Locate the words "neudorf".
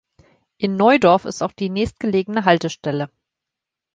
0.77-1.25